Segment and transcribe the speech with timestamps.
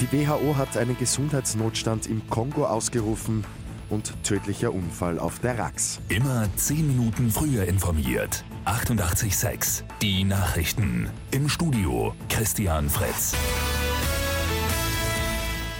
[0.00, 3.44] Die WHO hat einen Gesundheitsnotstand im Kongo ausgerufen
[3.90, 5.98] und tödlicher Unfall auf der Rax.
[6.08, 8.44] Immer 10 Minuten früher informiert.
[8.64, 11.10] 88.6 Die Nachrichten.
[11.32, 13.34] Im Studio Christian Fritz.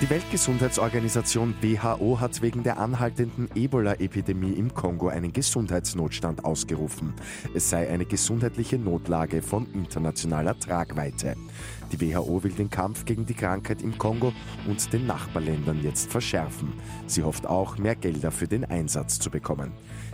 [0.01, 7.15] Die Weltgesundheitsorganisation WHO hat wegen der anhaltenden Ebola-Epidemie im Kongo einen Gesundheitsnotstand ausgerufen.
[7.53, 11.35] Es sei eine gesundheitliche Notlage von internationaler Tragweite.
[11.91, 14.33] Die WHO will den Kampf gegen die Krankheit im Kongo
[14.69, 16.75] und den Nachbarländern jetzt verschärfen.
[17.09, 19.73] Sie hofft auch, mehr Gelder für den Einsatz zu bekommen.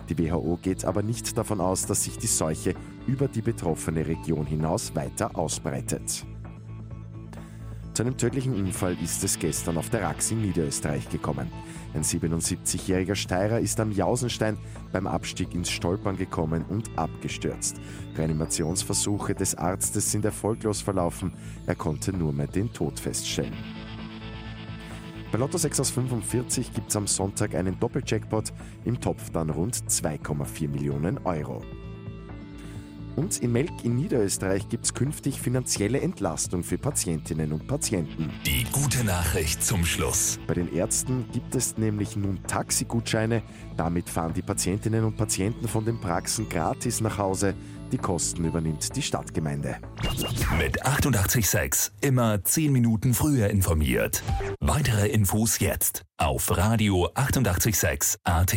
[0.09, 2.75] Die WHO geht aber nicht davon aus, dass sich die Seuche
[3.07, 6.25] über die betroffene Region hinaus weiter ausbreitet.
[7.95, 11.47] Zu einem tödlichen Unfall ist es gestern auf der Rax in Niederösterreich gekommen.
[11.95, 14.59] Ein 77-jähriger Steirer ist am Jausenstein
[14.91, 17.77] beim Abstieg ins Stolpern gekommen und abgestürzt.
[18.17, 21.35] Reanimationsversuche des Arztes sind erfolglos verlaufen.
[21.67, 23.55] Er konnte nur mehr den Tod feststellen.
[25.31, 28.53] Bei Lotto 6 aus 45 gibt es am Sonntag einen Doppeljackpot,
[28.85, 31.63] im Topf dann rund 2,4 Millionen Euro.
[33.17, 38.31] Und in Melk in Niederösterreich gibt es künftig finanzielle Entlastung für Patientinnen und Patienten.
[38.45, 40.39] Die gute Nachricht zum Schluss.
[40.47, 43.43] Bei den Ärzten gibt es nämlich nun Taxigutscheine.
[43.77, 47.55] Damit fahren die Patientinnen und Patienten von den Praxen gratis nach Hause.
[47.93, 49.77] Die Kosten übernimmt die Stadtgemeinde.
[50.59, 54.23] Mit 886 immer 10 Minuten früher informiert.
[54.61, 58.57] Weitere Infos jetzt auf Radio 886 AT.